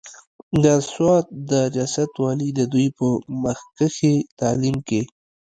د 0.63 0.65
سوات 0.91 1.25
د 1.49 1.51
رياست 1.75 2.11
والي 2.23 2.49
د 2.53 2.61
دوي 2.71 2.87
پۀ 2.97 3.09
مخکښې 3.43 4.15
تعليم 4.39 4.77
کښې 4.87 5.01